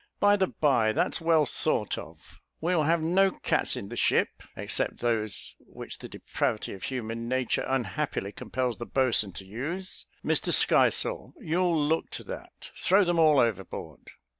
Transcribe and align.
"By 0.19 0.35
the 0.35 0.47
by, 0.47 0.93
that's 0.93 1.21
well 1.21 1.45
thought 1.45 1.95
of 1.95 2.41
we'll 2.59 2.81
have 2.81 3.03
no 3.03 3.29
cats 3.29 3.75
in 3.75 3.89
the 3.89 3.95
ship 3.95 4.29
(except 4.57 4.97
those 4.97 5.53
which 5.59 5.99
the 5.99 6.09
depravity 6.09 6.73
of 6.73 6.81
human 6.85 7.27
nature 7.27 7.63
unhappily 7.67 8.31
compels 8.31 8.79
the 8.79 8.87
boatswain 8.87 9.31
to 9.33 9.45
use). 9.45 10.07
Mr 10.25 10.51
Skysail, 10.51 11.35
you'll 11.39 11.79
look 11.79 12.09
to 12.17 12.23
that. 12.23 12.71
Throw 12.75 13.03
them 13.03 13.19
all 13.19 13.37
overboard." 13.37 14.09